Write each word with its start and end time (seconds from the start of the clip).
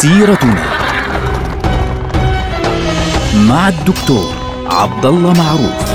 سيرتنا 0.00 0.64
مع 3.48 3.68
الدكتور 3.68 4.34
عبد 4.66 5.06
الله 5.06 5.32
معروف. 5.32 5.90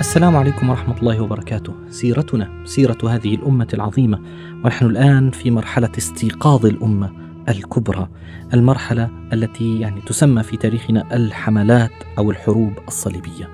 السلام 0.00 0.36
عليكم 0.36 0.70
ورحمة 0.70 0.98
الله 0.98 1.20
وبركاته. 1.20 1.74
سيرتنا 1.90 2.48
سيرة 2.64 2.98
هذه 3.04 3.34
الأمة 3.34 3.68
العظيمة، 3.74 4.20
ونحن 4.64 4.86
الآن 4.86 5.30
في 5.30 5.50
مرحلة 5.50 5.92
استيقاظ 5.98 6.66
الأمة. 6.66 7.27
الكبرى، 7.48 8.08
المرحلة 8.54 9.10
التي 9.32 9.80
يعني 9.80 10.00
تسمى 10.00 10.42
في 10.42 10.56
تاريخنا 10.56 11.16
الحملات 11.16 11.92
أو 12.18 12.30
الحروب 12.30 12.72
الصليبية. 12.88 13.48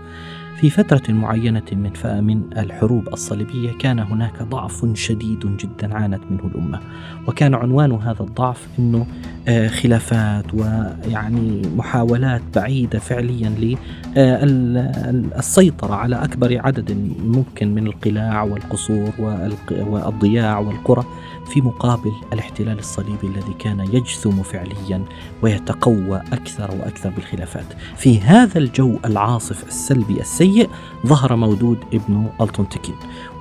في 0.57 0.71
فترة 0.71 1.03
معينة 1.09 1.63
من 1.73 1.93
من 2.05 2.59
الحروب 2.59 3.09
الصليبية 3.09 3.73
كان 3.73 3.99
هناك 3.99 4.43
ضعف 4.43 4.87
شديد 4.95 5.57
جدا 5.57 5.95
عانت 5.95 6.21
منه 6.31 6.51
الأمة 6.55 6.81
وكان 7.27 7.55
عنوان 7.55 7.93
هذا 7.93 8.21
الضعف 8.21 8.69
أنه 8.79 9.07
خلافات 9.49 10.45
ويعني 10.55 11.63
محاولات 11.77 12.43
بعيدة 12.55 12.99
فعليا 12.99 13.49
للسيطرة 14.17 15.95
على 15.95 16.25
أكبر 16.25 16.61
عدد 16.65 16.93
ممكن 17.25 17.75
من 17.75 17.87
القلاع 17.87 18.43
والقصور 18.43 19.11
والضياع 19.71 20.59
والقرى 20.59 21.05
في 21.47 21.61
مقابل 21.61 22.13
الاحتلال 22.33 22.79
الصليبي 22.79 23.27
الذي 23.27 23.55
كان 23.59 23.81
يجثم 23.81 24.43
فعليا 24.43 25.05
ويتقوى 25.43 26.23
أكثر 26.33 26.71
وأكثر 26.71 27.11
بالخلافات. 27.11 27.67
في 27.97 28.21
هذا 28.21 28.59
الجو 28.59 28.99
العاصف 29.05 29.69
السلبي 29.69 30.21
السيء 30.21 30.69
ظهر 31.07 31.37
مودود 31.37 31.79
ابن 31.95 32.27
ألطنتكين 32.41 32.95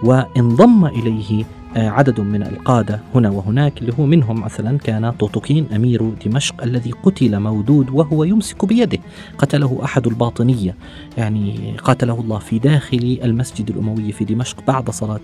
وانضم 0.03 0.85
إليه 0.85 1.43
آه، 1.43 1.62
عدد 1.75 2.21
من 2.21 2.43
القادة 2.43 2.99
هنا 3.15 3.29
وهناك 3.29 3.81
اللي 3.81 3.93
هو 3.99 4.05
منهم 4.05 4.41
مثلا 4.41 4.77
كان 4.77 5.11
طوطوكين 5.11 5.67
أمير 5.75 6.09
دمشق 6.25 6.63
الذي 6.63 6.91
قتل 6.91 7.39
مودود 7.39 7.89
وهو 7.89 8.23
يمسك 8.23 8.65
بيده. 8.65 8.99
قتله 9.37 9.79
أحد 9.83 10.07
الباطنية. 10.07 10.75
يعني 11.17 11.75
قاتله 11.83 12.19
الله 12.19 12.39
في 12.39 12.59
داخل 12.59 13.19
المسجد 13.23 13.69
الأموي 13.69 14.11
في 14.11 14.25
دمشق 14.25 14.57
بعد 14.67 14.89
صلاة 14.89 15.21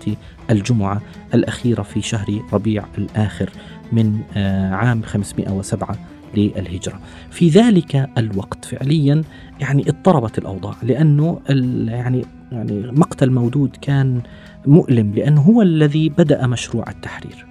الجمعة 0.50 1.00
الأخيرة 1.34 1.82
في 1.82 2.02
شهر 2.02 2.42
ربيع 2.52 2.84
الآخر 2.98 3.50
من 3.92 4.20
آه، 4.36 4.74
عام 4.74 5.02
507 5.02 5.96
للهجرة. 6.36 7.00
في 7.30 7.48
ذلك 7.48 8.10
الوقت 8.18 8.64
فعليا 8.64 9.22
يعني 9.60 9.88
اضطربت 9.88 10.38
الأوضاع 10.38 10.74
لأنه 10.82 11.40
يعني 11.86 12.24
يعني 12.52 12.92
مقتل 12.92 13.30
مودود 13.30 13.76
كان 13.82 14.20
مؤلم 14.66 15.12
لأنه 15.14 15.40
هو 15.40 15.62
الذي 15.62 16.08
بدأ 16.08 16.46
مشروع 16.46 16.90
التحرير. 16.90 17.46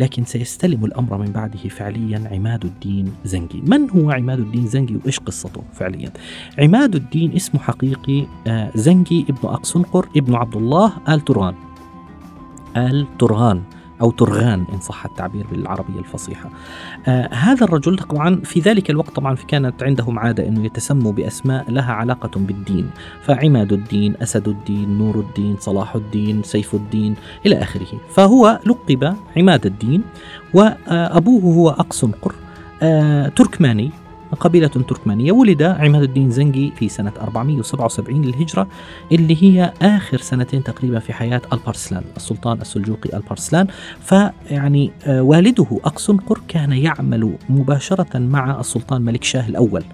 لكن 0.00 0.24
سيستلم 0.24 0.84
الأمر 0.84 1.18
من 1.18 1.32
بعده 1.32 1.68
فعليا 1.68 2.28
عماد 2.32 2.64
الدين 2.64 3.12
زنجي. 3.24 3.62
من 3.66 3.90
هو 3.90 4.10
عماد 4.10 4.38
الدين 4.38 4.66
زنجي 4.66 4.96
وإيش 4.96 5.20
قصته 5.20 5.62
فعليا؟ 5.72 6.10
عماد 6.58 6.94
الدين 6.94 7.32
اسمه 7.32 7.60
حقيقي 7.60 8.26
آه، 8.46 8.70
زنجي 8.74 9.24
ابن 9.28 9.48
أقسنقر 9.48 10.08
ابن 10.16 10.34
عبد 10.34 10.56
الله 10.56 10.92
آل 11.08 11.20
ترغان 11.20 11.54
آل 12.76 13.06
ترغان 13.18 13.62
أو 14.00 14.10
ترغان 14.10 14.64
إن 14.74 14.80
صح 14.80 15.04
التعبير 15.04 15.46
بالعربية 15.52 15.98
الفصيحة. 15.98 16.50
آه 17.08 17.34
هذا 17.34 17.64
الرجل 17.64 17.98
طبعا 17.98 18.40
في 18.44 18.60
ذلك 18.60 18.90
الوقت 18.90 19.10
طبعا 19.10 19.34
كانت 19.34 19.82
عندهم 19.82 20.18
عادة 20.18 20.48
أنه 20.48 20.64
يتسموا 20.64 21.12
بأسماء 21.12 21.70
لها 21.70 21.92
علاقة 21.92 22.30
بالدين. 22.36 22.90
فعماد 23.22 23.72
الدين 23.72 24.14
أسد 24.22 24.48
الدين 24.48 24.98
نور 24.98 25.20
الدين 25.20 25.56
صلاح 25.60 25.94
الدين 25.94 26.42
سيف 26.42 26.74
الدين 26.74 27.14
إلى 27.46 27.62
آخره. 27.62 28.00
فهو 28.14 28.60
لقب 28.66 29.14
عماد 29.36 29.66
الدين 29.66 30.02
وأبوه 30.54 31.42
هو 31.42 31.70
أقسنقر 31.70 32.34
آه 32.82 33.28
تركماني. 33.28 33.90
قبيلة 34.40 34.66
تركمانية 34.68 35.32
ولد 35.32 35.62
عماد 35.62 36.02
الدين 36.02 36.30
زنجي 36.30 36.72
في 36.76 36.88
سنة 36.88 37.12
477 37.20 38.22
للهجرة 38.22 38.68
اللي 39.12 39.42
هي 39.42 39.72
آخر 39.82 40.18
سنتين 40.18 40.64
تقريبا 40.64 40.98
في 40.98 41.12
حياة 41.12 41.42
البارسلان 41.52 42.02
السلطان 42.16 42.60
السلجوقي 42.60 43.16
البارسلان 43.16 43.66
فيعني 44.00 44.92
آه، 45.06 45.22
والده 45.22 45.66
أقسنقر 45.84 46.40
كان 46.48 46.72
يعمل 46.72 47.36
مباشرة 47.48 48.18
مع 48.18 48.60
السلطان 48.60 49.02
ملك 49.02 49.24
شاه 49.24 49.48
الأول 49.48 49.84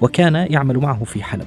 وكان 0.00 0.34
يعمل 0.34 0.78
معه 0.78 1.04
في 1.04 1.22
حلب. 1.22 1.46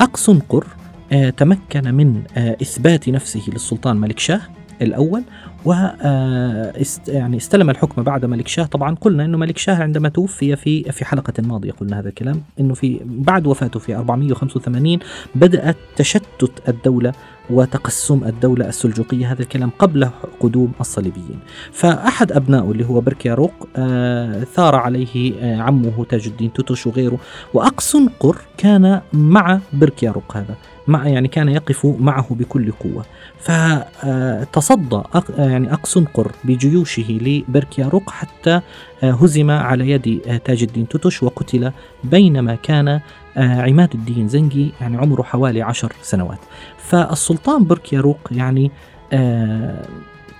أقسنقر 0.00 0.66
آه، 1.12 1.30
تمكن 1.30 1.94
من 1.94 2.22
آه، 2.36 2.56
إثبات 2.62 3.08
نفسه 3.08 3.42
للسلطان 3.48 3.96
ملك 3.96 4.18
شاه 4.18 4.40
الأول 4.82 5.22
و 5.64 5.72
آه، 5.72 6.72
يعني 7.08 7.36
استلم 7.36 7.70
الحكم 7.70 8.02
بعد 8.02 8.24
ملك 8.24 8.48
شاه. 8.48 8.64
طبعا 8.64 8.94
قلنا 8.94 9.24
إنه 9.24 9.38
ملك 9.38 9.58
شاه 9.58 9.82
عندما 9.82 10.08
توفي 10.08 10.56
في 10.56 10.82
في 10.82 11.04
حلقة 11.04 11.32
ماضية 11.42 11.72
قلنا 11.72 12.00
هذا 12.00 12.08
الكلام 12.08 12.42
إنه 12.60 12.74
في 12.74 13.00
بعد 13.04 13.46
وفاته 13.46 13.80
في 13.80 13.96
485 13.96 14.98
بدات 15.34 15.76
تشتت 15.96 16.68
الدولة 16.68 17.12
وتقسم 17.50 18.24
الدولة 18.24 18.68
السلجوقية 18.68 19.32
هذا 19.32 19.42
الكلام 19.42 19.70
قبل 19.78 20.08
قدوم 20.40 20.72
الصليبيين. 20.80 21.38
فأحد 21.72 22.32
أبنائه 22.32 22.70
اللي 22.70 22.84
هو 22.84 23.00
بركياروق 23.00 23.68
آه 23.76 24.44
ثار 24.44 24.74
عليه 24.74 25.34
آه 25.40 25.62
عمه 25.62 26.04
تاج 26.04 26.26
الدين 26.26 26.52
توتوش 26.52 26.86
وغيره. 26.86 27.18
وأقسنقر 27.54 28.36
كان 28.56 29.00
مع 29.12 29.60
بركياروق 29.72 30.36
هذا 30.36 30.54
مع 30.86 31.08
يعني 31.08 31.28
كان 31.28 31.48
يقف 31.48 31.86
معه 31.86 32.26
بكل 32.30 32.72
قوة. 32.72 33.04
فتصدى 33.38 35.02
يعني 35.38 35.72
أقسنقر 35.72 36.32
بجيوشه 36.44 37.18
لبركياروق 37.22 38.10
حتى 38.10 38.60
آه، 39.02 39.10
هزم 39.10 39.50
على 39.50 39.90
يد 39.90 40.20
آه، 40.26 40.36
تاج 40.36 40.62
الدين 40.62 40.88
توتوش 40.88 41.22
وقتل 41.22 41.72
بينما 42.04 42.54
كان 42.54 42.88
آه، 42.88 43.02
عماد 43.38 43.94
الدين 43.94 44.28
زنجي 44.28 44.72
يعني 44.80 44.96
عمره 44.96 45.22
حوالي 45.22 45.62
عشر 45.62 45.92
سنوات. 46.02 46.38
فالسلطان 46.78 47.64
بركياروق 47.64 48.18
يعني 48.30 48.70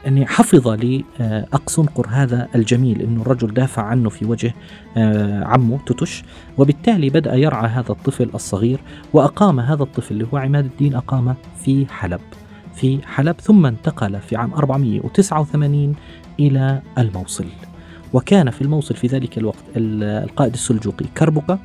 يعني 0.05 0.27
حفظ 0.27 0.69
لأقسنقر 0.69 2.07
هذا 2.11 2.49
الجميل 2.55 3.03
أنه 3.03 3.23
الرجل 3.23 3.55
دافع 3.55 3.83
عنه 3.83 4.09
في 4.09 4.25
وجه 4.25 4.55
عمه 5.45 5.79
توتش 5.87 6.23
وبالتالي 6.59 7.11
بدأ 7.11 7.35
يرعى 7.35 7.69
هذا 7.69 7.91
الطفل 7.91 8.31
الصغير 8.35 8.81
وأقام 9.13 9.61
هذا 9.61 9.83
الطفل 9.83 10.15
اللي 10.15 10.27
هو 10.33 10.37
عماد 10.37 10.65
الدين 10.65 10.95
أقام 10.95 11.35
في 11.65 11.87
حلب 11.91 12.21
في 12.75 12.99
حلب 13.07 13.41
ثم 13.41 13.67
انتقل 13.67 14.21
في 14.21 14.37
عام 14.37 14.55
489 14.55 15.95
إلى 16.41 16.83
الموصل. 16.99 17.47
وكان 18.13 18.51
في 18.51 18.63
الموصل 18.63 18.95
في 18.95 19.07
ذلك 19.07 19.39
الوقت 19.39 19.65
القائد 19.77 20.53
السلجوقي 20.53 21.07
كربقة 21.19 21.59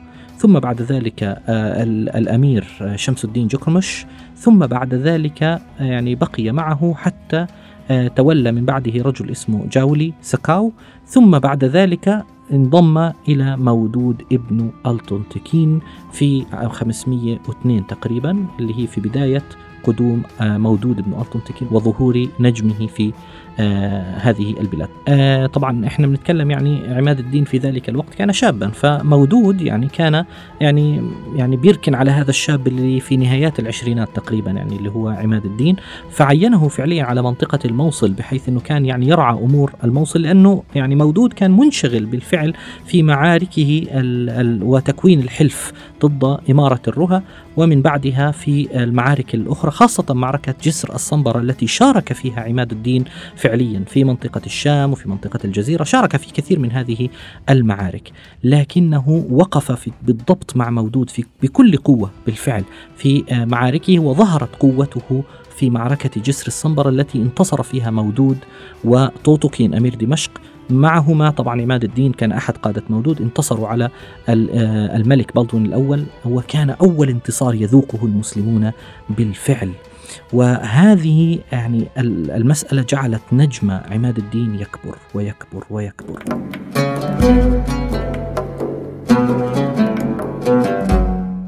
ثم 0.44 0.60
بعد 0.60 0.82
ذلك 0.82 1.24
آه، 1.24 1.84
الأمير 2.18 2.66
شمس 2.96 3.26
الدين 3.26 3.48
جكرمش 3.48 4.06
ثم 4.36 4.68
بعد 4.68 4.94
ذلك 4.94 5.44
آه، 5.44 5.62
يعني 5.80 6.16
بقي 6.16 6.52
معه 6.52 6.94
حتى 6.98 7.48
آه، 7.92 8.08
تولى 8.08 8.52
من 8.52 8.66
بعده 8.66 9.04
رجل 9.04 9.32
اسمه 9.32 9.68
جاولي 9.72 10.14
سكاو 10.22 10.72
ثم 11.06 11.40
بعد 11.40 11.64
ذلك 11.64 12.24
انضم 12.52 13.12
إلى 13.28 13.58
مودود 13.58 14.24
ابن 14.32 14.72
ألطنتكين 14.86 15.80
في 16.12 16.46
502 16.72 17.88
تقريبا 17.88 18.46
اللي 18.60 18.84
هي 18.84 18.88
في 18.88 19.02
بداية 19.02 19.44
قدوم 19.84 20.24
آه، 20.42 20.58
مودود 20.58 21.02
بن 21.02 21.14
ألطنتكين 21.14 21.68
وظهور 21.72 22.28
نجمه 22.40 22.88
في 22.88 23.14
آه 23.60 24.16
هذه 24.18 24.56
البلاد. 24.60 24.90
آه 25.08 25.46
طبعا 25.46 25.88
إحنا 25.88 26.08
بنتكلم 26.08 26.52
يعني 26.52 26.82
عماد 26.96 27.20
الدين 27.20 27.44
في 27.44 27.58
ذلك 27.58 27.90
الوقت 27.90 28.14
كان 28.16 28.34
شابا 28.34 28.68
فمودود 28.70 29.62
يعني 29.62 29.88
كان 29.88 30.26
يعني 30.62 31.02
يعني 31.36 31.58
بيركن 31.58 31.96
على 31.96 32.12
هذا 32.12 32.30
الشاب 32.30 32.68
اللي 32.68 33.00
في 33.00 33.18
نهايات 33.18 33.60
العشرينات 33.60 34.10
تقريبا 34.16 34.52
يعني 34.52 34.76
اللي 34.76 34.90
هو 34.92 35.10
عماد 35.10 35.46
الدين. 35.46 35.76
فعينه 36.12 36.68
فعليا 36.68 37.04
على 37.04 37.22
منطقة 37.22 37.60
الموصل 37.66 38.12
بحيث 38.12 38.50
إنه 38.50 38.60
كان 38.60 38.86
يعني 38.86 39.08
يرعى 39.08 39.34
أمور 39.34 39.74
الموصل 39.84 40.22
لأنه 40.22 40.64
يعني 40.76 40.96
مودود 40.96 41.34
كان 41.34 41.52
منشغل 41.52 42.06
بالفعل 42.06 42.54
في 42.86 43.04
معاركه 43.04 43.88
ال 43.92 44.30
ال 44.30 44.64
وتكوين 44.64 45.20
الحلف 45.20 45.74
ضد 46.06 46.38
إمارة 46.50 46.82
الرها 46.88 47.24
ومن 47.58 47.82
بعدها 47.82 48.32
في 48.32 48.84
المعارك 48.84 49.36
الأخرى 49.36 49.72
خاصة 49.72 50.14
معركة 50.14 50.56
جسر 50.64 50.96
الصنبرة 50.96 51.40
التي 51.40 51.68
شارك 51.68 52.14
فيها 52.14 52.42
عماد 52.42 52.72
الدين 52.72 53.06
فعليا 53.36 53.84
في 53.88 54.04
منطقة 54.04 54.42
الشام 54.46 54.92
وفي 54.92 55.10
منطقة 55.10 55.40
الجزيرة 55.46 55.84
شارك 55.84 56.18
في 56.18 56.32
كثير 56.32 56.60
من 56.60 56.72
هذه 56.72 57.10
المعارك. 57.50 58.12
لكنه 58.44 59.26
وقف 59.30 59.72
في 59.72 59.92
بالضبط 60.02 60.56
مع 60.56 60.70
مودود 60.70 61.10
في 61.10 61.26
بكل 61.44 61.78
قوة 61.78 62.12
بالفعل 62.26 62.64
في 62.98 63.24
معاركه 63.32 64.00
وظهرت 64.00 64.56
قوته 64.56 65.24
في 65.58 65.70
معركة 65.70 66.22
جسر 66.22 66.48
الصنبرة 66.48 66.90
التي 66.90 67.18
انتصر 67.18 67.64
فيها 67.64 67.92
مودود 67.92 68.38
وطوطوكين 68.84 69.74
أمير 69.74 69.96
دمشق 69.96 70.32
معهما. 70.70 71.30
طبعا 71.30 71.62
عماد 71.62 71.84
الدين 71.84 72.12
كان 72.12 72.32
أحد 72.32 72.58
قادة 72.58 72.84
مودود 72.90 73.22
انتصروا 73.22 73.68
على 73.68 73.90
آه، 74.30 74.96
الملك 74.96 75.36
بلطون 75.36 75.66
الأول. 75.66 76.04
وكان 76.26 76.70
أول 76.70 77.10
انتصار 77.10 77.56
يذوقه 77.56 78.06
المسلمون 78.06 78.72
بالفعل. 79.10 79.72
وهذه 80.34 81.40
يعني 81.52 81.88
المسألة 81.98 82.86
جعلت 82.90 83.22
نجم 83.32 83.72
عماد 83.72 84.18
الدين 84.18 84.56
يكبر 84.56 84.98
ويكبر 85.14 85.64
ويكبر. 85.70 86.24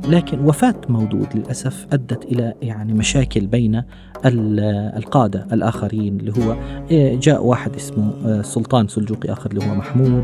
لكن 0.10 0.40
وفاة 0.40 0.76
مودود 0.90 1.28
للأسف 1.36 1.88
أدت 1.94 2.26
إلى 2.26 2.54
يعني 2.62 2.94
مشاكل 2.94 3.48
بين 3.48 3.84
القادة 4.26 5.48
الآخرين 5.54 6.20
اللي 6.20 6.32
هو 6.32 6.56
إيه، 6.92 7.20
جاء 7.20 7.46
واحد 7.46 7.76
اسمه 7.76 8.14
آه، 8.26 8.42
سلطان 8.42 8.88
سلجوقي 8.88 9.32
آخر 9.32 9.52
اللي 9.52 9.66
هو 9.66 9.76
محمود. 9.76 10.24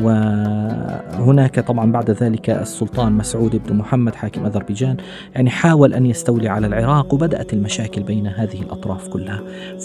وهناك 0.00 1.60
طبعا 1.60 1.92
بعد 1.92 2.10
ذلك 2.10 2.50
السلطان 2.50 3.12
مسعود 3.12 3.60
بن 3.68 3.76
محمد 3.76 4.14
حاكم 4.14 4.46
أذربيجان. 4.46 4.96
يعني 5.34 5.50
حاول 5.50 5.94
أن 5.94 6.06
يستولي 6.06 6.48
على 6.48 6.66
العراق 6.66 7.14
وبدأت 7.14 7.52
المشاكل 7.52 8.02
بين 8.02 8.26
هذه 8.26 8.62
الأطراف 8.62 9.08
كلها. 9.08 9.42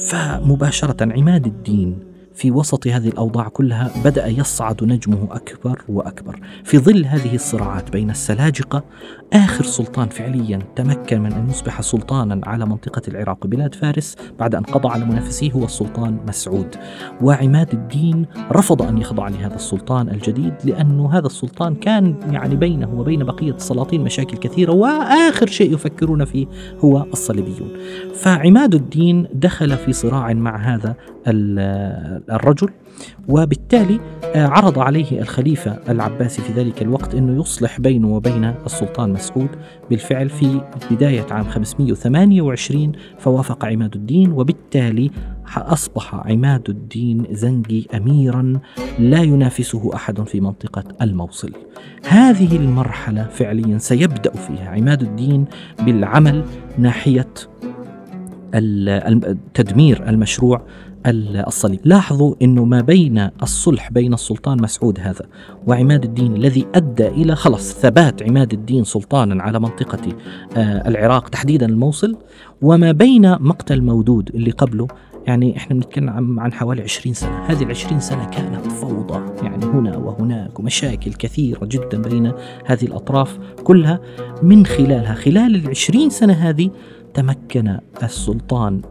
فمباشرة 0.09 1.13
عماد 1.13 1.45
الدين 1.45 2.14
في 2.35 2.51
وسط 2.51 2.87
هذه 2.87 3.07
الأوضاع 3.07 3.47
كلها 3.47 3.91
بدأ 4.05 4.27
يصعد 4.27 4.83
نجمه 4.83 5.27
أكبر 5.31 5.81
وأكبر. 5.89 6.39
في 6.63 6.77
ظل 6.77 7.05
هذه 7.05 7.35
الصراعات 7.35 7.91
بين 7.91 8.09
السلاجقة 8.09 8.83
آخر 9.33 9.63
سلطان 9.63 10.09
فعليا 10.09 10.59
تمكن 10.75 11.21
من 11.21 11.33
أن 11.33 11.49
يصبح 11.49 11.81
سلطانا 11.81 12.41
على 12.43 12.65
منطقة 12.65 13.01
العراق 13.07 13.47
بلاد 13.47 13.75
فارس 13.75 14.15
بعد 14.39 14.55
أن 14.55 14.63
قضى 14.63 14.87
على 14.89 15.05
منافسيه 15.05 15.51
هو 15.51 15.65
السلطان 15.65 16.17
مسعود. 16.27 16.75
وعماد 17.21 17.73
الدين 17.73 18.25
رفض 18.51 18.81
أن 18.81 18.97
يخضع 18.97 19.27
لهذا 19.27 19.55
السلطان 19.55 20.09
الجديد 20.09 20.53
لأنه 20.63 21.13
هذا 21.13 21.25
السلطان 21.25 21.75
كان 21.75 22.15
يعني 22.31 22.55
بينه 22.55 22.99
وبين 22.99 23.23
بقية 23.23 23.53
السلاطين 23.53 24.03
مشاكل 24.03 24.37
كثيرة 24.37 24.71
وآخر 24.71 25.47
شيء 25.47 25.73
يفكرون 25.73 26.25
فيه 26.25 26.47
هو 26.79 27.05
الصليبيون. 27.13 27.69
فعماد 28.13 28.75
الدين 28.75 29.27
دخل 29.33 29.77
في 29.77 29.93
صراع 29.93 30.33
مع 30.33 30.57
هذا 30.57 30.95
الرجل 32.31 32.69
وبالتالي 33.27 33.99
آه، 34.35 34.47
عرض 34.47 34.79
عليه 34.79 35.21
الخليفة 35.21 35.79
العباسي 35.89 36.41
في 36.41 36.53
ذلك 36.53 36.81
الوقت 36.81 37.15
أنه 37.15 37.41
يصلح 37.41 37.79
بينه 37.79 38.15
وبين 38.15 38.53
السلطان 38.65 39.13
مسعود 39.13 39.49
بالفعل 39.89 40.29
في 40.29 40.61
بداية 40.91 41.25
عام 41.31 41.43
528 41.43 42.91
فوافق 43.19 43.65
عماد 43.65 43.95
الدين 43.95 44.31
وبالتالي 44.31 45.11
أصبح 45.57 46.15
عماد 46.15 46.69
الدين 46.69 47.25
زنجي 47.31 47.87
أميرا 47.95 48.59
لا 48.99 49.21
ينافسه 49.21 49.95
أحد 49.95 50.23
في 50.23 50.41
منطقة 50.41 50.83
الموصل. 51.01 51.51
هذه 52.07 52.55
المرحلة 52.55 53.23
فعليا 53.23 53.77
سيبدأ 53.77 54.31
فيها 54.31 54.69
عماد 54.69 55.01
الدين 55.01 55.45
بالعمل 55.79 56.43
ناحية 56.77 57.27
تدمير 59.53 60.09
المشروع 60.09 60.61
الصليب. 61.05 61.79
لاحظوا 61.83 62.35
أنه 62.41 62.65
ما 62.65 62.81
بين 62.81 63.29
الصلح 63.43 63.91
بين 63.91 64.13
السلطان 64.13 64.61
مسعود 64.61 64.99
هذا 64.99 65.25
وعماد 65.67 66.03
الدين 66.03 66.35
الذي 66.35 66.67
أدى 66.75 67.07
إلى 67.07 67.35
خلص 67.35 67.73
ثبات 67.73 68.23
عماد 68.23 68.53
الدين 68.53 68.83
سلطانا 68.83 69.43
على 69.43 69.59
منطقة 69.59 70.13
آه، 70.57 70.87
العراق 70.87 71.29
تحديدا 71.29 71.65
الموصل 71.65 72.17
وما 72.61 72.91
بين 72.91 73.31
مقتل 73.31 73.81
مودود 73.81 74.29
اللي 74.35 74.51
قبله 74.51 74.87
يعني 75.27 75.57
إحنا 75.57 75.75
بنتكلم 75.75 76.39
عن 76.39 76.53
حوالي 76.53 76.81
20 76.81 77.13
سنة. 77.13 77.45
هذه 77.45 77.63
العشرين 77.63 77.99
سنة 77.99 78.25
كانت 78.25 78.67
فوضى 78.67 79.43
يعني 79.43 79.65
هنا 79.65 79.97
وهناك 79.97 80.59
ومشاكل 80.59 81.13
كثيرة 81.13 81.65
جدا 81.65 82.01
بين 82.01 82.31
هذه 82.65 82.85
الأطراف 82.85 83.39
كلها 83.63 83.99
من 84.43 84.65
خلالها. 84.65 85.13
خلال 85.13 85.55
العشرين 85.55 86.09
سنة 86.09 86.33
هذه 86.33 86.69
تمكن 87.13 87.77
السلطان 88.03 88.81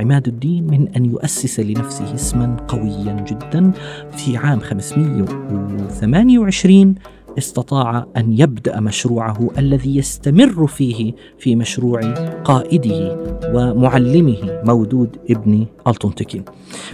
عماد 0.00 0.28
الدين 0.28 0.66
من 0.66 0.88
أن 0.96 1.04
يؤسس 1.04 1.60
لنفسه 1.60 2.14
اسما 2.14 2.56
قويا 2.68 3.24
جدا. 3.28 3.70
في 4.16 4.36
عام 4.36 4.60
528 4.60 6.94
استطاع 7.38 8.06
أن 8.16 8.32
يبدأ 8.32 8.80
مشروعه 8.80 9.50
الذي 9.58 9.96
يستمر 9.96 10.66
فيه 10.66 11.12
في 11.38 11.56
مشروع 11.56 12.00
قائده 12.44 13.16
ومعلمه 13.54 14.36
مودود 14.64 15.16
ابن 15.30 15.66
ألطنطكين 15.86 16.44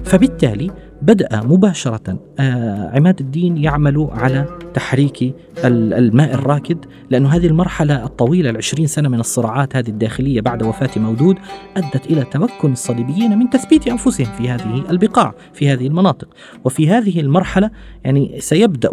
فبالتالي 0.05 0.71
بدأ 1.03 1.43
مباشرة 1.45 2.19
آه، 2.39 2.91
عماد 2.95 3.21
الدين 3.21 3.57
يعمل 3.57 4.09
على 4.13 4.59
تحريك 4.75 5.35
الماء 5.65 6.35
الراكد 6.35 6.85
لأن 7.11 7.27
هذه 7.27 7.47
المرحلة 7.47 8.05
الطويلة 8.05 8.51
العشرين 8.51 8.87
سنة 8.87 9.09
من 9.09 9.21
الصراعات 9.21 9.77
هذه 9.77 9.89
الداخلية 9.89 10.41
بعد 10.41 10.63
وفاة 10.63 10.91
مودود 10.97 11.39
أدت 11.77 12.07
إلى 12.07 12.25
تمكن 12.25 12.73
الصليبيين 12.73 13.39
من 13.39 13.51
تثبيت 13.51 13.89
أنفسهم 13.89 14.27
في 14.27 14.49
هذه 14.49 14.91
البقاع 14.91 15.35
في 15.53 15.69
هذه 15.69 15.87
المناطق. 15.87 16.29
وفي 16.65 16.91
هذه 16.91 17.21
المرحلة 17.21 17.71
يعني 18.05 18.41
سيبدأ 18.41 18.91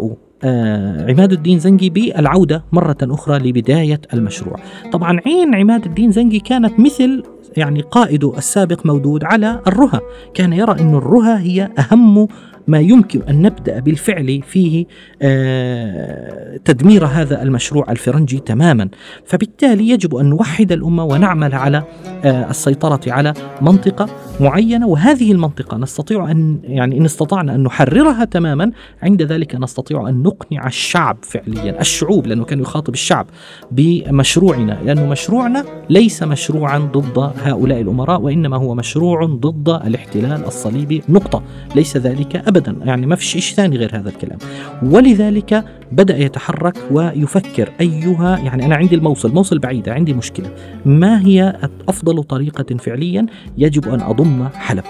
عماد 1.08 1.32
الدين 1.32 1.58
زنجي 1.58 1.90
بالعودة 1.90 2.64
مرة 2.72 2.96
أخرى 3.02 3.38
لبداية 3.38 4.00
المشروع. 4.14 4.56
طبعا 4.92 5.20
عين 5.26 5.54
عماد 5.54 5.84
الدين 5.84 6.12
زنجي 6.12 6.40
كانت 6.40 6.80
مثل 6.80 7.22
يعني 7.56 7.80
قائده 7.80 8.38
السابق 8.38 8.86
مودود 8.86 9.24
على 9.24 9.60
الرهى 9.66 10.00
كان 10.34 10.52
يرى 10.52 10.80
أن 10.80 10.94
الرهى 10.94 11.38
هي 11.38 11.70
أهم 11.78 12.28
ما 12.68 12.80
يمكن 12.80 13.22
أن 13.28 13.42
نبدأ 13.42 13.80
بالفعل 13.80 14.42
فيه 14.42 14.86
آه، 15.22 16.56
تدمير 16.64 17.06
هذا 17.06 17.42
المشروع 17.42 17.90
الفرنجي 17.90 18.38
تماما. 18.38 18.88
فبالتالي 19.24 19.88
يجب 19.88 20.14
أن 20.14 20.26
نوحد 20.26 20.72
الأمة 20.72 21.04
ونعمل 21.04 21.54
على 21.54 21.82
آه، 22.24 22.50
السيطرة 22.50 23.00
على 23.06 23.34
منطقة 23.60 24.06
معينة. 24.40 24.86
وهذه 24.86 25.32
المنطقة 25.32 25.76
نستطيع 25.76 26.30
أن 26.30 26.58
يعني 26.64 26.98
إن 26.98 27.04
استطعنا 27.04 27.54
أن 27.54 27.62
نحررها 27.62 28.24
تماما. 28.24 28.70
عند 29.02 29.22
ذلك 29.22 29.54
نستطيع 29.54 30.08
أن 30.08 30.22
نقنع 30.22 30.66
الشعب 30.66 31.16
فعليا 31.22 31.80
الشعوب 31.80 32.26
لأنه 32.26 32.44
كان 32.44 32.60
يخاطب 32.60 32.94
الشعب 32.94 33.26
بمشروعنا. 33.70 34.78
لأنه 34.84 35.06
مشروعنا 35.06 35.64
ليس 35.90 36.22
مشروعا 36.22 36.78
ضد 36.78 37.32
هؤلاء 37.42 37.80
الأمراء 37.80 38.20
وإنما 38.20 38.56
هو 38.56 38.74
مشروع 38.74 39.24
ضد 39.24 39.68
الاحتلال 39.68 40.44
الصليبي. 40.44 41.02
نقطة. 41.08 41.42
ليس 41.74 41.96
ذلك 41.96 42.36
أبدا. 42.36 42.57
يعني 42.66 43.06
ما 43.06 43.16
فيش 43.16 43.26
شيء 43.26 43.56
ثاني 43.56 43.76
غير 43.76 43.96
هذا 43.96 44.08
الكلام. 44.08 44.38
ولذلك 44.82 45.64
بدأ 45.92 46.18
يتحرك 46.18 46.76
ويفكر 46.90 47.72
أيها 47.80 48.38
يعني 48.38 48.66
أنا 48.66 48.76
عندي 48.76 48.94
الموصل 48.94 49.34
موصل 49.34 49.58
بعيدة 49.58 49.92
عندي 49.94 50.14
مشكلة. 50.14 50.50
ما 50.84 51.26
هي 51.26 51.58
أفضل 51.88 52.22
طريقة 52.22 52.76
فعليا؟ 52.76 53.26
يجب 53.58 53.88
أن 53.88 54.00
أضم 54.00 54.48
حلب. 54.48 54.84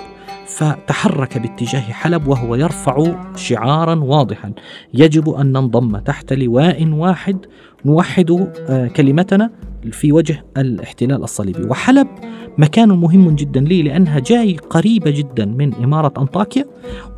فتحرك 0.47 1.39
باتجاه 1.39 1.81
حلب 1.81 2.29
وهو 2.29 2.55
يرفع 2.55 3.15
شعارا 3.37 3.95
واضحا. 3.95 4.53
يجب 4.95 5.29
أن 5.31 5.47
ننضم 5.47 5.99
تحت 5.99 6.33
لواء 6.33 6.89
واحد 6.89 7.37
نوحد 7.85 8.49
آه، 8.69 8.87
كلمتنا 8.87 9.51
في 9.93 10.13
وجه 10.13 10.45
الاحتلال 10.57 11.23
الصليبي. 11.23 11.63
وحلب 11.63 12.09
مكان 12.59 12.89
مهم 12.89 13.31
جدا 13.31 13.61
لي 13.61 13.83
لأنها 13.83 14.19
جاي 14.19 14.57
قريبة 14.57 15.11
جدا 15.11 15.45
من 15.45 15.75
إمارة 15.75 16.13
أنطاكيا 16.19 16.65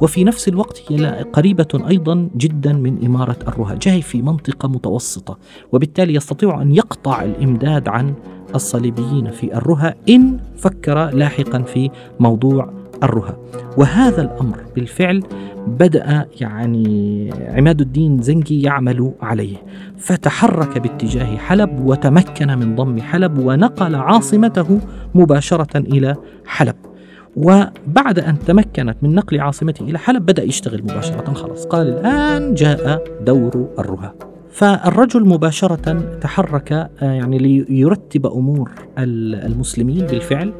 وفي 0.01 0.25
نفس 0.25 0.49
الوقت 0.49 0.83
هي 0.89 1.27
قريبة 1.33 1.69
أيضا 1.89 2.29
جدا 2.37 2.73
من 2.73 3.05
إمارة 3.05 3.37
الرها 3.49 3.75
جاي 3.75 4.03
في 4.03 4.23
منطقة 4.23 4.69
متوسطة 4.69 5.39
وبالتالي 5.73 6.15
يستطيع 6.15 6.63
أن 6.63 6.75
يقطع 6.75 7.23
الإمداد 7.23 7.89
عن 7.89 8.15
الصليبيين 8.55 9.31
في 9.31 9.55
الرها 9.57 9.95
إن 10.09 10.39
فكر 10.57 11.11
لاحقا 11.11 11.63
في 11.63 11.91
موضوع 12.21 12.80
الرها 13.03 13.37
وهذا 13.77 14.23
الأمر 14.23 14.59
بالفعل 14.75 15.23
بدأ 15.67 16.27
يعني 16.41 17.31
عماد 17.49 17.81
الدين 17.81 18.23
زنجي 18.23 18.63
يعمل 18.63 19.13
عليه. 19.23 19.57
فتحرك 19.99 20.79
باتجاه 20.79 21.37
حلب 21.37 21.87
وتمكن 21.87 22.59
من 22.59 22.77
ضم 22.77 23.01
حلب 23.01 23.39
ونقل 23.39 23.95
عاصمته 23.95 24.81
مباشرة 25.15 25.79
إلى 25.79 26.17
حلب. 26.47 26.77
وبعد 27.37 28.19
أن 28.19 28.39
تمكنت 28.39 28.97
من 29.03 29.15
نقل 29.15 29.41
عاصمته 29.41 29.83
إلى 29.83 29.99
حلب 29.99 30.27
بدأ 30.27 30.43
يشتغل 30.43 30.83
مباشرة. 30.83 31.33
خلاص 31.33 31.67
قال 31.67 31.89
الآن 31.89 32.55
جاء 32.55 33.05
دور 33.25 33.69
الرها 33.79 34.15
فالرجل 34.51 35.29
مباشرة 35.29 36.17
تحرك 36.21 36.73
آه، 36.73 36.89
يعني 37.01 37.39
ليرتب 37.39 38.27
أمور 38.27 38.71
المسلمين 38.99 40.07
بالفعل. 40.07 40.53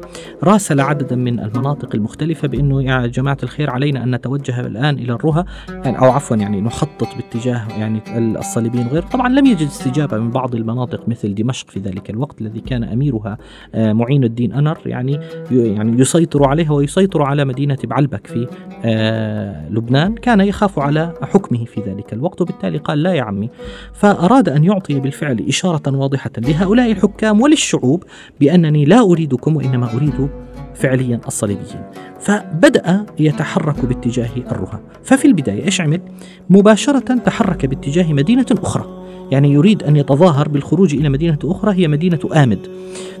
راسل 0.43 0.79
عددا 0.79 1.15
من 1.15 1.39
المناطق 1.39 1.95
المختلفة 1.95 2.47
بأنه 2.47 2.83
يا 2.83 3.07
جماعة 3.07 3.37
الخير 3.43 3.69
علينا 3.69 4.03
أن 4.03 4.15
نتوجه 4.15 4.59
الآن 4.59 4.95
إلى 4.99 5.13
الرها 5.13 5.45
يعني 5.69 5.99
أو 5.99 6.11
عفوا 6.11 6.37
يعني 6.37 6.61
نخطط 6.61 7.07
باتجاه 7.15 7.67
يعني 7.79 8.01
الصليبيين 8.17 8.87
وغيره 8.87 9.05
طبعا 9.05 9.29
لم 9.29 9.45
يجد 9.45 9.67
استجابة 9.67 10.17
من 10.17 10.29
بعض 10.29 10.55
المناطق 10.55 11.09
مثل 11.09 11.35
دمشق 11.35 11.69
في 11.69 11.79
ذلك 11.79 12.09
الوقت 12.09 12.41
الذي 12.41 12.59
كان 12.59 12.83
أميرها 12.83 13.37
آه، 13.75 13.93
معين 13.93 14.23
الدين 14.23 14.53
أنر 14.53 14.77
يعني 14.85 15.19
يعني 15.51 16.01
يسيطر 16.01 16.49
عليها 16.49 16.71
ويسيطر 16.71 17.23
على 17.23 17.45
مدينة 17.45 17.77
بعلبك 17.83 18.27
في 18.27 18.47
آه، 18.85 19.69
لبنان. 19.69 20.15
كان 20.15 20.41
يخاف 20.41 20.79
على 20.79 21.13
حكمه 21.21 21.65
في 21.65 21.81
ذلك 21.81 22.13
الوقت 22.13 22.41
وبالتالي 22.41 22.77
قال 22.77 23.03
لا 23.03 23.13
يا 23.13 23.23
عمي 23.23 23.49
فأراد 23.93 24.49
أن 24.49 24.63
يعطي 24.63 24.99
بالفعل 24.99 25.45
إشارة 25.47 25.97
واضحة 25.97 26.31
لهؤلاء 26.37 26.91
الحكام 26.91 27.41
وللشعوب 27.41 28.03
بأنني 28.39 28.85
لا 28.85 29.01
أريدكم 29.01 29.55
وإنما 29.55 29.93
أريد 29.95 30.29
فعليا 30.75 31.19
الصليبيين. 31.27 31.81
فبدأ 32.19 33.05
يتحرك 33.19 33.85
باتجاه 33.85 34.29
الرها 34.51 34.81
ففي 35.03 35.25
البداية 35.25 35.65
إيش 35.65 35.81
عمل؟ 35.81 36.01
مباشرة 36.49 37.15
تحرك 37.15 37.65
باتجاه 37.65 38.13
مدينة 38.13 38.45
أخرى. 38.51 39.05
يعني 39.31 39.53
يريد 39.53 39.83
أن 39.83 39.95
يتظاهر 39.95 40.49
بالخروج 40.49 40.95
إلى 40.95 41.09
مدينة 41.09 41.39
أخرى 41.43 41.73
هي 41.75 41.87
مدينة 41.87 42.19
آمد. 42.35 42.67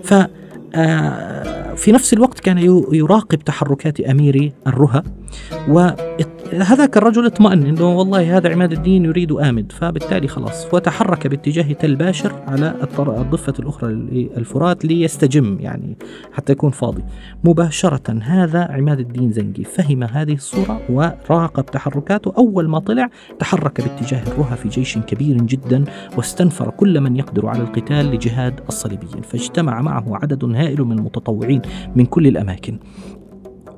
ف 0.03 0.13
آه، 0.75 1.73
في 1.75 1.91
نفس 1.91 2.13
الوقت 2.13 2.39
كان 2.39 2.57
يراقب 2.91 3.39
تحركات 3.39 3.99
أمير 3.99 4.51
الرها 4.67 5.03
وهذاك 6.53 6.97
الرجل 6.97 7.25
اطمأن 7.25 7.65
إنه 7.65 7.97
والله 7.97 8.37
هذا 8.37 8.51
عماد 8.51 8.71
الدين 8.71 9.05
يريد 9.05 9.31
آمد 9.31 9.71
فبالتالي 9.71 10.27
خلاص 10.27 10.73
وتحرك 10.73 11.27
باتجاه 11.27 11.73
تل 11.73 11.95
باشر 11.95 12.33
على 12.47 12.75
الضفة 12.99 13.53
الأخرى 13.59 13.91
الفرات 14.37 14.85
ليستجم 14.85 15.57
يعني 15.59 15.97
حتى 16.33 16.51
يكون 16.51 16.71
فاضي. 16.71 17.03
مباشرة 17.43 18.19
هذا 18.21 18.63
عماد 18.63 18.99
الدين 18.99 19.31
زنجي 19.31 19.63
فهم 19.63 20.03
هذه 20.03 20.33
الصورة 20.33 20.81
وراقب 20.89 21.65
تحركاته. 21.65 22.33
أول 22.37 22.69
ما 22.69 22.79
طلع 22.79 23.09
تحرك 23.39 23.81
باتجاه 23.81 24.23
الرها 24.27 24.55
في 24.55 24.69
جيش 24.69 24.97
كبير 24.97 25.37
جدا 25.37 25.83
واستنفر 26.17 26.69
كل 26.69 27.01
من 27.01 27.15
يقدر 27.15 27.47
على 27.47 27.61
القتال 27.61 28.05
لجهاد 28.05 28.59
الصليبيين 28.69 29.21
فاجتمع 29.21 29.81
معه 29.81 30.05
عدد 30.07 30.45
هائل 30.45 30.81
من 30.81 30.99
المتطوعين 30.99 31.61
من 31.95 32.05
كل 32.05 32.27
الأماكن. 32.27 32.79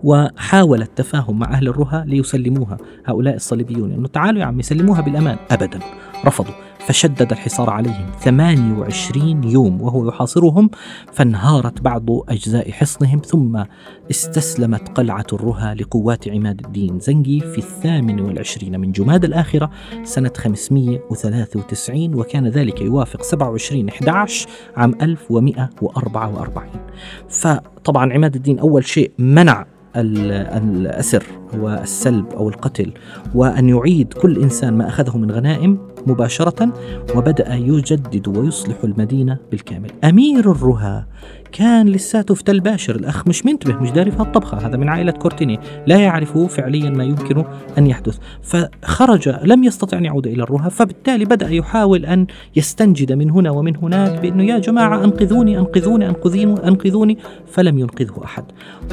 وحاول 0.03 0.81
التفاهم 0.81 1.39
مع 1.39 1.51
أهل 1.51 1.67
الرها 1.67 2.05
ليسلموها 2.07 2.77
هؤلاء 3.05 3.35
الصليبيون. 3.35 3.91
أنه 3.91 4.07
تعالوا 4.07 4.39
يا 4.39 4.45
عمي 4.45 4.63
سلموها 4.63 5.01
بالأمان 5.01 5.37
أبدا. 5.51 5.79
رفضوا 6.25 6.53
فشدد 6.79 7.31
الحصار 7.31 7.69
عليهم 7.69 8.11
28 8.21 9.43
يوم 9.43 9.81
وهو 9.81 10.07
يحاصرهم 10.07 10.69
فانهارت 11.13 11.81
بعض 11.81 12.05
أجزاء 12.29 12.71
حصنهم 12.71 13.21
ثم 13.25 13.63
استسلمت 14.11 14.89
قلعة 14.89 15.25
الرها 15.33 15.73
لقوات 15.73 16.27
عماد 16.27 16.65
الدين 16.65 16.99
زنجي 16.99 17.39
في 17.39 17.57
الثامن 17.57 18.21
والعشرين 18.21 18.79
من 18.79 18.91
جماد 18.91 19.25
الآخرة 19.25 19.69
سنة 20.03 20.31
593 20.37 22.15
وكان 22.15 22.47
ذلك 22.47 22.81
يوافق 22.81 23.23
27 23.23 23.89
11 23.89 24.49
عام 24.77 24.95
1144 25.01 26.67
فطبعا 27.29 28.13
عماد 28.13 28.35
الدين 28.35 28.59
أول 28.59 28.85
شيء 28.85 29.11
منع 29.17 29.65
الأسر 29.95 31.23
والسلب 31.57 32.25
أو 32.33 32.49
القتل 32.49 32.91
وأن 33.35 33.69
يعيد 33.69 34.13
كل 34.13 34.37
إنسان 34.37 34.77
ما 34.77 34.87
أخذه 34.87 35.17
من 35.17 35.31
غنائم 35.31 35.77
مباشرة 36.07 36.73
وبدأ 37.15 37.55
يجدد 37.55 38.37
ويصلح 38.37 38.75
المدينة 38.83 39.37
بالكامل. 39.51 39.91
أمير 40.03 40.51
الرها 40.51 41.07
كان 41.51 41.87
لساته 41.89 42.35
في 42.35 42.43
تل 42.43 42.59
باشر. 42.59 42.95
الأخ 42.95 43.27
مش 43.27 43.45
منتبه 43.45 43.73
مش 43.73 43.91
داري 43.91 44.11
في 44.11 44.19
الطبخة 44.19 44.67
هذا 44.67 44.77
من 44.77 44.89
عائلة 44.89 45.11
كورتيني. 45.11 45.59
لا 45.87 45.97
يعرف 45.97 46.37
فعليا 46.37 46.89
ما 46.89 47.03
يمكن 47.03 47.43
أن 47.77 47.87
يحدث. 47.87 48.17
فخرج 48.41 49.29
لم 49.43 49.63
يستطع 49.63 49.97
أن 49.97 50.05
يعود 50.05 50.27
إلى 50.27 50.43
الرها 50.43 50.69
فبالتالي 50.69 51.25
بدأ 51.25 51.49
يحاول 51.49 52.05
أن 52.05 52.27
يستنجد 52.55 53.11
من 53.11 53.29
هنا 53.31 53.51
ومن 53.51 53.75
هناك 53.75 54.21
بأنه 54.21 54.43
يا 54.43 54.59
جماعة 54.59 55.03
أنقذوني 55.03 55.59
أنقذوني 55.59 56.09
أنقذوني 56.09 56.67
أنقذوني. 56.67 57.17
فلم 57.47 57.79
ينقذه 57.79 58.23
أحد. 58.23 58.43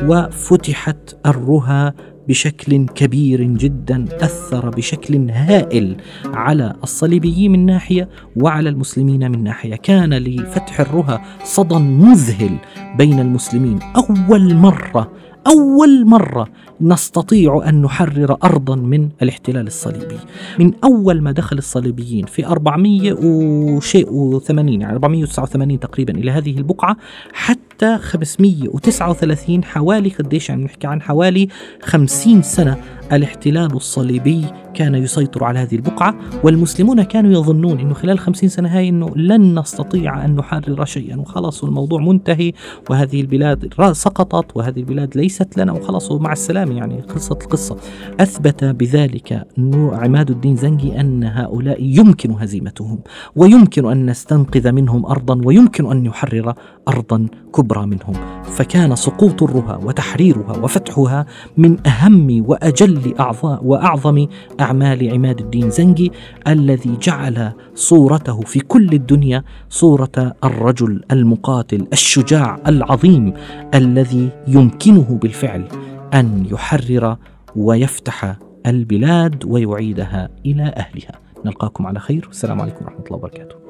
وفتحت 0.02 1.16
الرها 1.26 1.94
بشكل 2.30 2.86
كبير 2.86 3.42
جدا 3.42 4.04
أثر 4.20 4.70
بشكل 4.70 5.30
هائل 5.30 5.96
على 6.24 6.74
الصليبيين 6.82 7.52
من 7.52 7.66
ناحية 7.66 8.08
وعلى 8.36 8.68
المسلمين 8.68 9.30
من 9.30 9.44
ناحية، 9.44 9.76
كان 9.76 10.14
لفتح 10.14 10.80
الرها 10.80 11.22
صدى 11.44 11.74
مذهل 11.74 12.56
بين 12.98 13.20
المسلمين، 13.20 13.78
أول 13.96 14.54
مرة 14.54 15.12
أول 15.46 16.06
مرة 16.06 16.48
نستطيع 16.80 17.62
أن 17.68 17.82
نحرر 17.82 18.36
أرضا 18.44 18.76
من 18.76 19.08
الاحتلال 19.22 19.66
الصليبي. 19.66 20.18
من 20.58 20.72
أول 20.84 21.20
ما 21.20 21.32
دخل 21.32 21.58
الصليبيين 21.58 22.26
في 22.26 22.46
400 22.46 23.12
وشيء 23.12 24.06
و80 24.06 24.50
يعني 24.50 24.92
489 24.92 25.80
تقريبا 25.80 26.14
إلى 26.14 26.30
هذه 26.30 26.58
البقعة 26.58 26.96
حتى 27.32 27.98
539 27.98 29.64
حوالي 29.64 30.10
قديش 30.10 30.48
يعني 30.48 30.64
نحكي 30.64 30.86
عن 30.86 31.02
حوالي 31.02 31.48
50 31.82 32.42
سنة 32.42 32.76
الاحتلال 33.12 33.76
الصليبي 33.76 34.44
كان 34.74 34.94
يسيطر 34.94 35.44
على 35.44 35.58
هذه 35.58 35.74
البقعة 35.74 36.14
والمسلمون 36.44 37.02
كانوا 37.02 37.32
يظنون 37.32 37.80
أنه 37.80 37.94
خلال 37.94 38.18
خمسين 38.18 38.48
سنة 38.48 38.68
هاي 38.68 38.88
أنه 38.88 39.10
لن 39.16 39.58
نستطيع 39.58 40.24
أن 40.24 40.36
نحرر 40.36 40.84
شيئا 40.84 41.16
وخلاص 41.16 41.64
الموضوع 41.64 42.00
منتهي 42.00 42.52
وهذه 42.90 43.20
البلاد 43.20 43.74
سقطت 43.92 44.56
وهذه 44.56 44.78
البلاد 44.78 45.16
ليست 45.16 45.58
لنا 45.58 45.72
وخلاص 45.72 46.12
مع 46.12 46.32
السلامة 46.32 46.76
يعني 46.76 47.00
قصة 47.00 47.38
القصة. 47.42 47.76
أثبت 48.20 48.64
بذلك 48.64 49.46
عماد 49.92 50.30
الدين 50.30 50.56
زنجي 50.56 51.00
أن 51.00 51.24
هؤلاء 51.24 51.82
يمكن 51.82 52.30
هزيمتهم 52.30 52.98
ويمكن 53.36 53.90
أن 53.90 54.06
نستنقذ 54.06 54.72
منهم 54.72 55.06
أرضا 55.06 55.40
ويمكن 55.44 55.90
أن 55.90 56.06
يحرر 56.06 56.54
أرضا 56.88 57.26
كبرى 57.54 57.86
منهم. 57.86 58.39
فكان 58.50 58.96
سقوط 58.96 59.42
الرها 59.42 59.76
وتحريرها 59.76 60.56
وفتحها 60.56 61.26
من 61.56 61.86
أهم 61.86 62.44
وأجل 62.46 63.14
أعظم 63.20 63.58
وأعظم 63.62 64.26
أعمال 64.60 65.12
عماد 65.12 65.40
الدين 65.40 65.70
زنجي 65.70 66.12
الذي 66.48 66.96
جعل 67.02 67.52
صورته 67.74 68.40
في 68.40 68.60
كل 68.60 68.88
الدنيا 68.92 69.44
صورة 69.68 70.34
الرجل 70.44 71.04
المقاتل 71.12 71.86
الشجاع 71.92 72.58
العظيم 72.66 73.32
الذي 73.74 74.30
يمكنه 74.48 75.18
بالفعل 75.22 75.68
أن 76.14 76.46
يحرر 76.52 77.16
ويفتح 77.56 78.36
البلاد 78.66 79.44
ويعيدها 79.44 80.28
إلى 80.46 80.62
أهلها. 80.62 81.20
نلقاكم 81.44 81.86
على 81.86 82.00
خير. 82.00 82.24
والسلام 82.26 82.60
عليكم 82.60 82.84
ورحمة 82.84 83.04
الله 83.06 83.16
وبركاته. 83.16 83.69